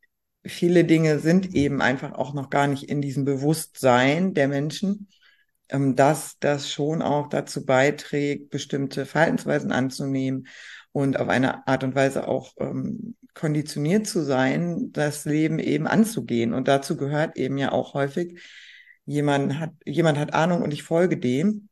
[0.45, 5.09] viele Dinge sind eben einfach auch noch gar nicht in diesem Bewusstsein der Menschen
[5.69, 10.47] ähm, dass das schon auch dazu beiträgt, bestimmte Verhaltensweisen anzunehmen
[10.93, 16.53] und auf eine Art und Weise auch ähm, konditioniert zu sein, das Leben eben anzugehen.
[16.53, 18.41] Und dazu gehört eben ja auch häufig,
[19.07, 21.69] jemand hat, jemand hat Ahnung und ich folge dem.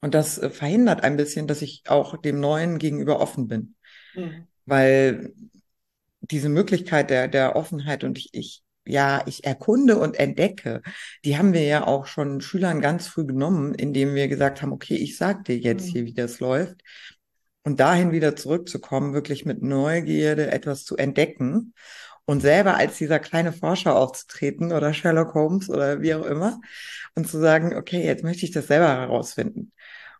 [0.00, 3.74] Und das äh, verhindert ein bisschen, dass ich auch dem Neuen gegenüber offen bin.
[4.14, 4.46] Mhm.
[4.66, 5.32] Weil
[6.32, 10.82] diese Möglichkeit der, der Offenheit und ich, ich ja, ich erkunde und entdecke,
[11.24, 14.96] die haben wir ja auch schon Schülern ganz früh genommen, indem wir gesagt haben, okay,
[14.96, 15.90] ich sag dir jetzt mhm.
[15.90, 16.82] hier, wie das läuft.
[17.64, 21.74] Und dahin wieder zurückzukommen, wirklich mit Neugierde etwas zu entdecken
[22.24, 26.60] und selber als dieser kleine Forscher aufzutreten oder Sherlock Holmes oder wie auch immer
[27.14, 29.72] und zu sagen, okay, jetzt möchte ich das selber herausfinden.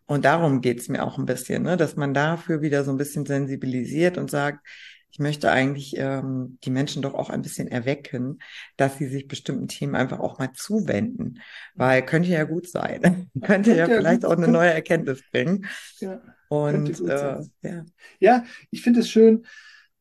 [0.05, 1.77] Und darum geht's mir auch ein bisschen, ne?
[1.77, 4.65] dass man dafür wieder so ein bisschen sensibilisiert und sagt,
[5.13, 8.39] ich möchte eigentlich ähm, die Menschen doch auch ein bisschen erwecken,
[8.77, 11.39] dass sie sich bestimmten Themen einfach auch mal zuwenden,
[11.75, 15.67] weil könnte ja gut sein, könnte, ja vielleicht auch eine neue Erkenntnis bringen.
[15.99, 17.85] Ja, und äh, ja.
[18.19, 19.45] ja, ich finde es schön,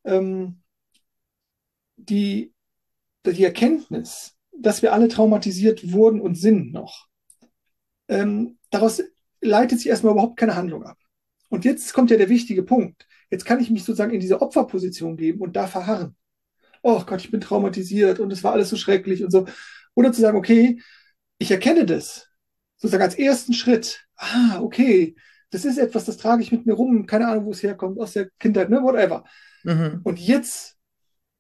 [0.05, 0.63] ähm,
[1.97, 2.55] die,
[3.27, 7.07] die Erkenntnis, dass wir alle traumatisiert wurden und sind noch.
[8.09, 9.03] Ähm, daraus
[9.43, 10.97] leitet sich erstmal überhaupt keine Handlung ab.
[11.51, 13.07] Und jetzt kommt ja der wichtige Punkt.
[13.33, 16.15] Jetzt kann ich mich sozusagen in diese Opferposition geben und da verharren.
[16.83, 19.47] Oh Gott, ich bin traumatisiert und es war alles so schrecklich und so.
[19.95, 20.83] Oder zu sagen, okay,
[21.39, 22.29] ich erkenne das.
[22.77, 24.07] Sozusagen als ersten Schritt.
[24.17, 25.17] Ah, okay,
[25.49, 27.07] das ist etwas, das trage ich mit mir rum.
[27.07, 29.25] Keine Ahnung, wo es herkommt, aus der Kindheit, ne, whatever.
[29.65, 30.01] Mhm.
[30.05, 30.77] Und jetzt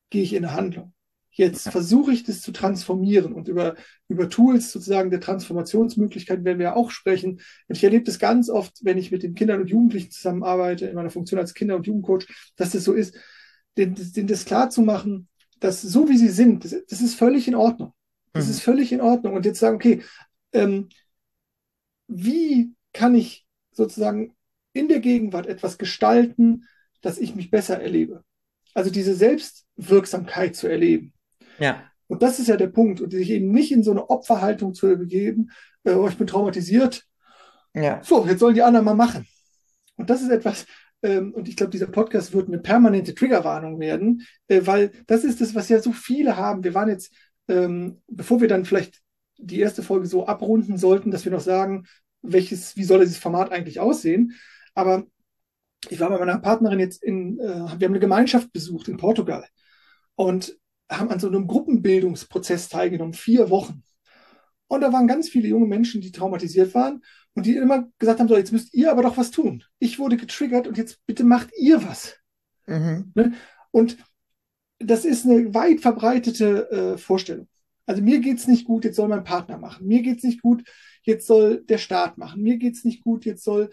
[0.08, 0.94] gehe ich in eine Handlung.
[1.34, 3.74] Jetzt versuche ich das zu transformieren und über,
[4.08, 7.40] über Tools sozusagen der Transformationsmöglichkeiten werden wir ja auch sprechen.
[7.68, 10.94] Und ich erlebe das ganz oft, wenn ich mit den Kindern und Jugendlichen zusammenarbeite, in
[10.94, 13.16] meiner Funktion als Kinder- und Jugendcoach, dass das so ist,
[13.78, 17.48] denen, denen das klar zu machen, dass so wie sie sind, das, das ist völlig
[17.48, 17.94] in Ordnung.
[18.34, 18.50] Das mhm.
[18.50, 19.34] ist völlig in Ordnung.
[19.34, 20.02] Und jetzt sagen, okay,
[20.52, 20.88] ähm,
[22.08, 24.34] wie kann ich sozusagen
[24.74, 26.66] in der Gegenwart etwas gestalten,
[27.00, 28.22] dass ich mich besser erlebe?
[28.74, 31.14] Also diese Selbstwirksamkeit zu erleben.
[31.58, 31.82] Ja.
[32.08, 33.00] Und das ist ja der Punkt.
[33.00, 35.50] Und sich eben nicht in so eine Opferhaltung zu begeben,
[35.84, 37.04] äh, oh, ich bin traumatisiert.
[37.74, 38.00] Ja.
[38.02, 39.26] So, jetzt sollen die anderen mal machen.
[39.96, 40.66] Und das ist etwas,
[41.02, 45.40] ähm, und ich glaube, dieser Podcast wird eine permanente Triggerwarnung werden, äh, weil das ist
[45.40, 46.64] das, was ja so viele haben.
[46.64, 47.12] Wir waren jetzt,
[47.48, 49.00] ähm, bevor wir dann vielleicht
[49.38, 51.86] die erste Folge so abrunden sollten, dass wir noch sagen,
[52.22, 54.34] welches, wie soll dieses Format eigentlich aussehen.
[54.74, 55.04] Aber
[55.88, 59.46] ich war bei meiner Partnerin jetzt in, äh, wir haben eine Gemeinschaft besucht in Portugal.
[60.14, 60.56] Und
[60.90, 63.82] haben an so einem Gruppenbildungsprozess teilgenommen, vier Wochen.
[64.68, 67.02] Und da waren ganz viele junge Menschen, die traumatisiert waren
[67.34, 69.64] und die immer gesagt haben, so, jetzt müsst ihr aber doch was tun.
[69.78, 72.16] Ich wurde getriggert und jetzt bitte macht ihr was.
[72.66, 73.12] Mhm.
[73.14, 73.32] Ne?
[73.70, 73.96] Und
[74.78, 77.48] das ist eine weit verbreitete äh, Vorstellung.
[77.86, 79.86] Also mir geht es nicht gut, jetzt soll mein Partner machen.
[79.86, 80.64] Mir geht es nicht gut,
[81.02, 82.42] jetzt soll der Staat machen.
[82.42, 83.70] Mir geht es nicht gut, jetzt soll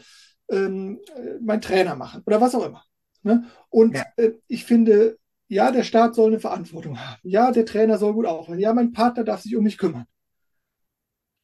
[0.49, 2.83] ähm, äh, mein Trainer machen oder was auch immer.
[3.21, 3.45] Ne?
[3.69, 4.05] Und ja.
[4.17, 5.18] äh, ich finde,
[5.49, 7.19] ja, der Staat soll eine Verantwortung haben.
[7.23, 8.59] Ja, der Trainer soll gut aufhören.
[8.59, 10.05] Ja, mein Partner darf sich um mich kümmern.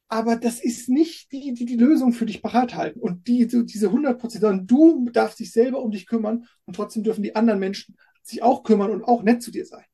[0.08, 3.02] Aber das ist nicht die, die die Lösung für dich bereithalten.
[3.02, 6.76] Und die, so diese 100 Prozent, sondern du darfst dich selber um dich kümmern und
[6.76, 9.84] trotzdem dürfen die anderen Menschen sich auch kümmern und auch nett zu dir sein.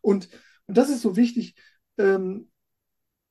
[0.00, 0.30] Und,
[0.66, 1.54] und das ist so wichtig.
[1.98, 2.50] Ähm,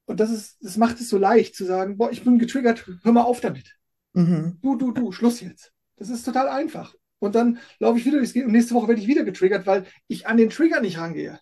[0.05, 3.11] und das ist, das macht es so leicht zu sagen, boah, ich bin getriggert, hör
[3.11, 3.75] mal auf damit.
[4.13, 4.59] Mhm.
[4.61, 5.73] Du, du, du, Schluss jetzt.
[5.95, 6.93] Das ist total einfach.
[7.19, 9.85] Und dann laufe ich wieder durchs Gegend und nächste Woche werde ich wieder getriggert, weil
[10.07, 11.39] ich an den Trigger nicht rangehe.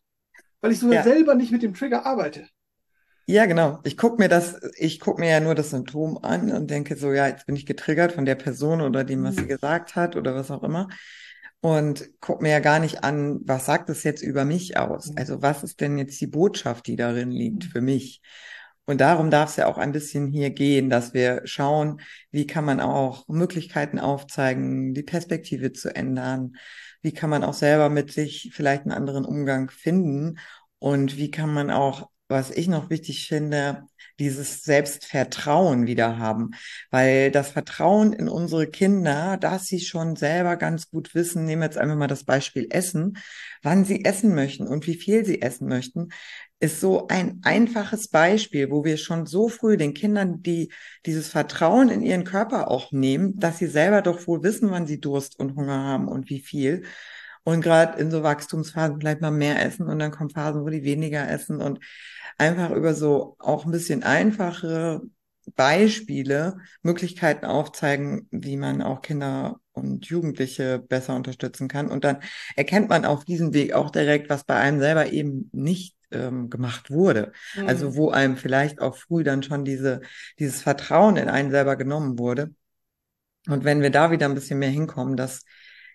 [0.62, 1.04] weil ich so Ja.
[1.04, 2.48] selber nicht mit dem Trigger arbeite.
[3.28, 3.80] Ja, genau.
[3.84, 7.12] Ich gucke mir das, ich gucke mir ja nur das Symptom an und denke so,
[7.12, 9.48] ja, jetzt bin ich getriggert von der Person oder dem, was sie Mhm.
[9.48, 10.88] gesagt hat oder was auch immer.
[11.60, 15.12] Und gucke mir ja gar nicht an, was sagt es jetzt über mich aus?
[15.12, 15.18] Mhm.
[15.18, 17.70] Also was ist denn jetzt die Botschaft, die darin liegt Mhm.
[17.72, 18.22] für mich?
[18.86, 22.66] Und darum darf es ja auch ein bisschen hier gehen, dass wir schauen, wie kann
[22.66, 26.56] man auch Möglichkeiten aufzeigen, die Perspektive zu ändern.
[27.02, 30.38] Wie kann man auch selber mit sich vielleicht einen anderen Umgang finden?
[30.80, 33.84] Und wie kann man auch, was ich noch wichtig finde,
[34.20, 36.52] dieses Selbstvertrauen wieder haben?
[36.92, 41.68] Weil das Vertrauen in unsere Kinder, dass sie schon selber ganz gut wissen, nehmen wir
[41.68, 43.18] jetzt einfach mal das Beispiel Essen,
[43.64, 46.10] wann sie essen möchten und wie viel sie essen möchten,
[46.60, 50.72] ist so ein einfaches Beispiel, wo wir schon so früh den Kindern die,
[51.06, 55.00] dieses Vertrauen in ihren Körper auch nehmen, dass sie selber doch wohl wissen, wann sie
[55.02, 56.84] Durst und Hunger haben und wie viel.
[57.44, 60.84] Und gerade in so Wachstumsphasen bleibt man mehr essen und dann kommen Phasen, wo die
[60.84, 61.80] weniger essen und
[62.38, 65.02] einfach über so auch ein bisschen einfache
[65.56, 71.90] Beispiele Möglichkeiten aufzeigen, wie man auch Kinder und Jugendliche besser unterstützen kann.
[71.90, 72.18] Und dann
[72.56, 76.92] erkennt man auf diesem Weg auch direkt, was bei einem selber eben nicht ähm, gemacht
[76.92, 77.32] wurde.
[77.68, 77.96] Also Mhm.
[77.96, 80.02] wo einem vielleicht auch früh dann schon diese,
[80.40, 82.54] dieses Vertrauen in einen selber genommen wurde.
[83.48, 85.44] Und wenn wir da wieder ein bisschen mehr hinkommen, dass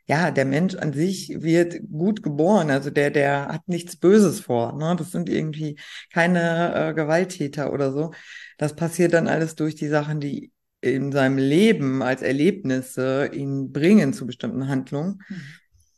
[0.07, 4.73] ja, der Mensch an sich wird gut geboren, also der, der hat nichts Böses vor,
[4.73, 4.97] ne?
[4.99, 5.79] Das sind irgendwie
[6.13, 8.13] keine äh, Gewalttäter oder so.
[8.59, 14.13] Das passiert dann alles durch die Sachen, die in seinem Leben als Erlebnisse ihn bringen
[14.13, 15.23] zu bestimmten Handlungen.
[15.29, 15.41] Mhm.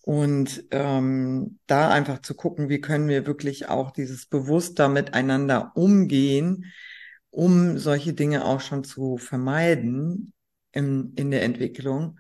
[0.02, 6.64] Und ähm, da einfach zu gucken, wie können wir wirklich auch dieses bewusster miteinander umgehen,
[7.30, 10.32] um solche Dinge auch schon zu vermeiden
[10.72, 12.18] in, in der Entwicklung.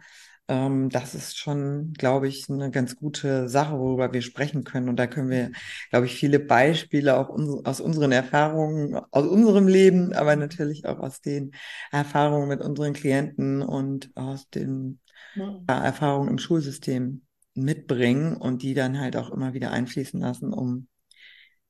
[0.48, 4.88] Ähm, das ist schon, glaube ich, eine ganz gute Sache, worüber wir sprechen können.
[4.88, 5.50] Und da können wir,
[5.90, 10.98] glaube ich, viele Beispiele auch uns, aus unseren Erfahrungen, aus unserem Leben, aber natürlich auch
[11.00, 11.52] aus den
[11.90, 15.00] Erfahrungen mit unseren Klienten und aus den
[15.34, 15.62] Ja.
[15.66, 17.22] Erfahrungen im Schulsystem
[17.54, 20.88] mitbringen und die dann halt auch immer wieder einfließen lassen, um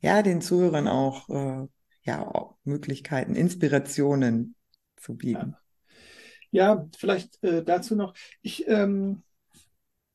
[0.01, 1.67] ja den Zuhörern auch äh,
[2.03, 4.55] ja Möglichkeiten, Inspirationen
[4.97, 5.57] zu bieten.
[6.51, 8.15] Ja, vielleicht äh, dazu noch.
[8.43, 9.23] Ich ähm,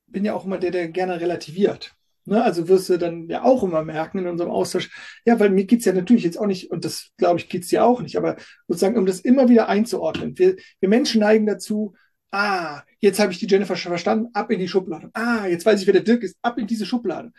[0.05, 1.95] bin ja auch immer der, der gerne relativiert.
[2.25, 2.43] Ne?
[2.43, 4.89] Also wirst du dann ja auch immer merken in unserem Austausch,
[5.25, 7.85] ja, weil mir geht's ja natürlich jetzt auch nicht, und das glaube ich, geht's dir
[7.85, 8.35] auch nicht, aber
[8.67, 10.37] sozusagen, um das immer wieder einzuordnen.
[10.37, 11.95] Wir, wir Menschen neigen dazu,
[12.31, 15.09] ah, jetzt habe ich die Jennifer verstanden, ab in die Schublade.
[15.13, 17.31] Ah, jetzt weiß ich, wer der Dirk ist, ab in diese Schublade.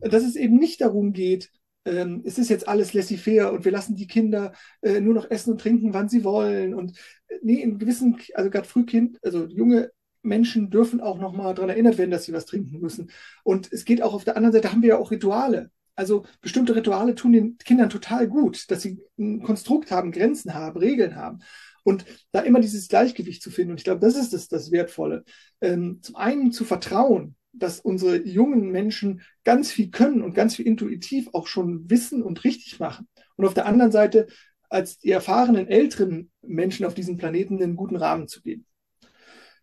[0.00, 1.50] Dass es eben nicht darum geht,
[1.84, 4.52] ähm, es ist jetzt alles laissez-faire und wir lassen die Kinder
[4.82, 6.74] äh, nur noch essen und trinken, wann sie wollen.
[6.74, 6.96] Und
[7.28, 9.90] äh, nee, in gewissen, also gerade Frühkind, also junge
[10.22, 13.10] Menschen dürfen auch nochmal daran erinnert werden, dass sie was trinken müssen.
[13.42, 15.70] Und es geht auch auf der anderen Seite, haben wir ja auch Rituale.
[15.94, 20.78] Also bestimmte Rituale tun den Kindern total gut, dass sie ein Konstrukt haben, Grenzen haben,
[20.78, 21.40] Regeln haben.
[21.84, 23.72] Und da immer dieses Gleichgewicht zu finden.
[23.72, 25.24] Und ich glaube, das ist das, das Wertvolle.
[25.60, 30.66] Ähm, zum einen zu vertrauen, dass unsere jungen Menschen ganz viel können und ganz viel
[30.66, 33.08] intuitiv auch schon wissen und richtig machen.
[33.36, 34.26] Und auf der anderen Seite
[34.70, 38.66] als die erfahrenen älteren Menschen auf diesem Planeten einen guten Rahmen zu geben.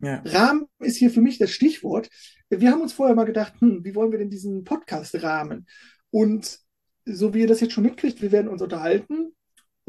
[0.02, 0.22] Ja.
[0.24, 2.10] Rahmen ist hier für mich das Stichwort.
[2.50, 5.68] Wir haben uns vorher mal gedacht, hm, wie wollen wir denn diesen Podcast rahmen?
[6.12, 6.60] Und
[7.06, 9.34] so wie ihr das jetzt schon mitkriegt, wir werden uns unterhalten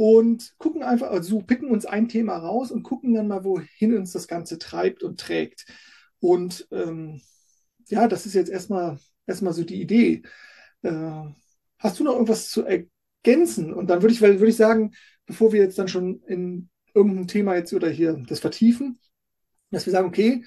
[0.00, 4.12] und gucken einfach, also picken uns ein Thema raus und gucken dann mal, wohin uns
[4.12, 5.66] das Ganze treibt und trägt.
[6.20, 7.20] Und ähm,
[7.86, 10.22] ja, das ist jetzt erstmal erstmal so die Idee.
[10.80, 11.24] Äh,
[11.78, 13.74] hast du noch irgendwas zu ergänzen?
[13.74, 14.92] Und dann würde ich, würde ich sagen,
[15.26, 18.98] bevor wir jetzt dann schon in irgendein Thema jetzt oder hier das vertiefen,
[19.70, 20.46] dass wir sagen, okay,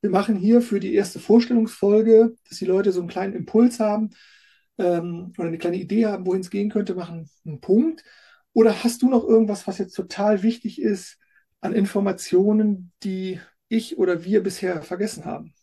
[0.00, 4.10] wir machen hier für die erste Vorstellungsfolge, dass die Leute so einen kleinen Impuls haben
[4.76, 8.02] ähm, oder eine kleine Idee haben, wohin es gehen könnte, machen einen Punkt.
[8.58, 11.16] Oder hast du noch irgendwas, was jetzt total wichtig ist
[11.60, 15.54] an Informationen, die ich oder wir bisher vergessen haben?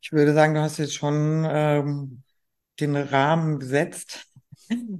[0.00, 2.22] Ich würde sagen, du hast jetzt schon ähm,
[2.80, 4.27] den Rahmen gesetzt.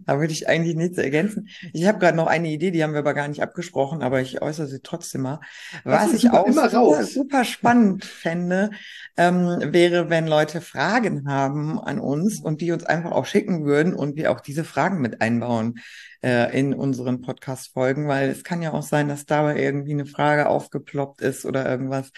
[0.07, 1.49] Da würde ich eigentlich nichts ergänzen.
[1.73, 4.41] Ich habe gerade noch eine Idee, die haben wir aber gar nicht abgesprochen, aber ich
[4.41, 5.41] äußere sie trotzdem mal.
[5.85, 8.71] Was ich auch super, super spannend fände,
[9.17, 13.95] ähm, wäre, wenn Leute Fragen haben an uns und die uns einfach auch schicken würden
[13.95, 15.81] und wir auch diese Fragen mit einbauen
[16.23, 20.49] äh, in unseren Podcast-Folgen, weil es kann ja auch sein, dass dabei irgendwie eine Frage
[20.49, 22.11] aufgeploppt ist oder irgendwas.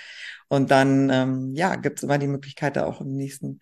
[0.49, 3.61] Und dann, ähm, ja, gibt es immer die Möglichkeit, da auch im nächsten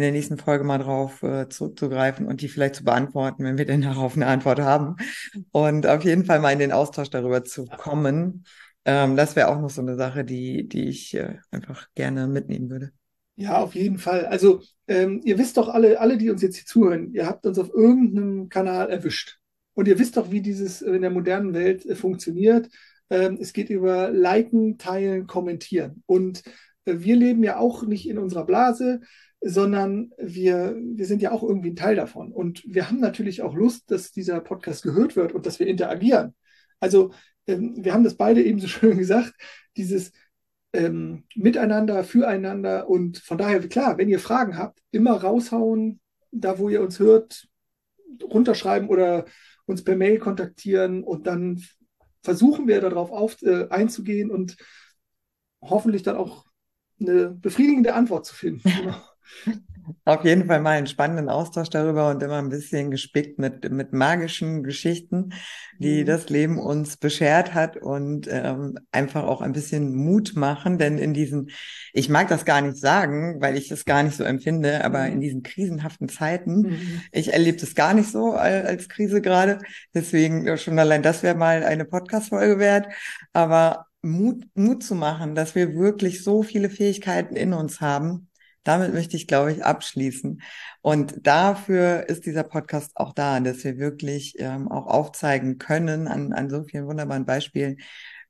[0.00, 3.66] in der nächsten Folge mal drauf äh, zurückzugreifen und die vielleicht zu beantworten, wenn wir
[3.66, 4.96] denn darauf eine Antwort haben.
[5.52, 8.44] Und auf jeden Fall mal in den Austausch darüber zu kommen.
[8.86, 12.70] Ähm, das wäre auch noch so eine Sache, die, die ich äh, einfach gerne mitnehmen
[12.70, 12.92] würde.
[13.36, 14.24] Ja, auf jeden Fall.
[14.24, 17.58] Also ähm, ihr wisst doch alle, alle, die uns jetzt hier zuhören, ihr habt uns
[17.58, 19.38] auf irgendeinem Kanal erwischt.
[19.74, 22.70] Und ihr wisst doch, wie dieses in der modernen Welt äh, funktioniert.
[23.10, 26.02] Ähm, es geht über Liken, Teilen, Kommentieren.
[26.06, 26.50] Und äh,
[26.84, 29.00] wir leben ja auch nicht in unserer Blase,
[29.40, 32.32] sondern wir, wir sind ja auch irgendwie ein Teil davon.
[32.32, 36.34] Und wir haben natürlich auch Lust, dass dieser Podcast gehört wird und dass wir interagieren.
[36.78, 37.12] Also
[37.46, 39.34] ähm, wir haben das beide eben so schön gesagt,
[39.76, 40.12] dieses
[40.72, 46.68] ähm, Miteinander, füreinander und von daher, klar, wenn ihr Fragen habt, immer raushauen, da wo
[46.68, 47.48] ihr uns hört,
[48.22, 49.24] runterschreiben oder
[49.66, 51.62] uns per Mail kontaktieren und dann
[52.22, 54.56] versuchen wir darauf auf, äh, einzugehen und
[55.62, 56.49] hoffentlich dann auch
[57.00, 58.70] eine befriedigende Antwort zu finden.
[60.04, 63.92] Auf jeden Fall mal einen spannenden Austausch darüber und immer ein bisschen gespickt mit, mit
[63.92, 65.32] magischen Geschichten,
[65.78, 66.06] die mhm.
[66.06, 71.14] das Leben uns beschert hat und ähm, einfach auch ein bisschen Mut machen, denn in
[71.14, 71.50] diesen,
[71.92, 75.14] ich mag das gar nicht sagen, weil ich das gar nicht so empfinde, aber mhm.
[75.14, 77.02] in diesen krisenhaften Zeiten, mhm.
[77.12, 79.58] ich erlebe das gar nicht so als, als Krise gerade,
[79.94, 82.86] deswegen schon allein das wäre mal eine Podcast-Folge wert,
[83.32, 88.28] aber Mut, Mut zu machen, dass wir wirklich so viele Fähigkeiten in uns haben,
[88.62, 90.42] damit möchte ich, glaube ich, abschließen.
[90.82, 96.32] Und dafür ist dieser Podcast auch da, dass wir wirklich ähm, auch aufzeigen können an,
[96.32, 97.78] an so vielen wunderbaren Beispielen,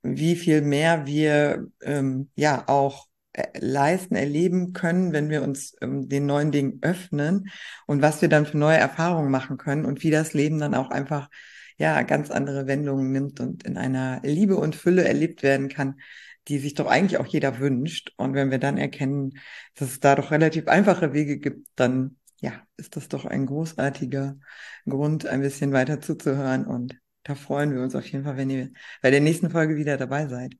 [0.03, 6.09] wie viel mehr wir ähm, ja auch äh, leisten, erleben können, wenn wir uns ähm,
[6.09, 7.49] den neuen Dingen öffnen
[7.85, 10.89] und was wir dann für neue Erfahrungen machen können und wie das Leben dann auch
[10.89, 11.29] einfach
[11.81, 15.99] ja ganz andere Wendungen nimmt und in einer Liebe und Fülle erlebt werden kann,
[16.47, 18.13] die sich doch eigentlich auch jeder wünscht.
[18.17, 19.37] Und wenn wir dann erkennen,
[19.75, 24.37] dass es da doch relativ einfache Wege gibt, dann ja, ist das doch ein großartiger
[24.87, 26.65] Grund, ein bisschen weiter zuzuhören.
[26.65, 29.97] Und da freuen wir uns auf jeden Fall, wenn ihr bei der nächsten Folge wieder
[29.97, 30.55] dabei seid.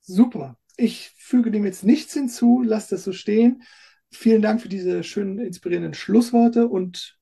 [0.00, 0.58] Super.
[0.76, 3.62] Ich füge dem jetzt nichts hinzu, lasst das so stehen.
[4.10, 7.18] Vielen Dank für diese schönen, inspirierenden Schlussworte und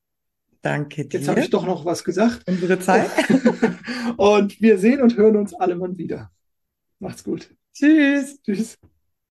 [0.63, 1.19] Danke dir.
[1.19, 2.47] Jetzt habe ich doch noch was gesagt.
[2.47, 3.11] Unsere Zeit.
[4.17, 6.31] und wir sehen und hören uns alle mal wieder.
[6.99, 7.55] Macht's gut.
[7.73, 8.41] Tschüss.
[8.43, 8.79] Tschüss.